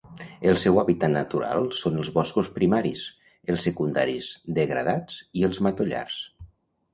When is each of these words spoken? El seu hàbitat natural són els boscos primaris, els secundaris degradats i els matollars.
El 0.51 0.55
seu 0.61 0.77
hàbitat 0.83 1.11
natural 1.15 1.67
són 1.79 1.99
els 2.03 2.09
boscos 2.15 2.49
primaris, 2.55 3.03
els 3.55 3.67
secundaris 3.69 4.31
degradats 4.61 5.21
i 5.43 5.47
els 5.51 5.63
matollars. 5.69 6.19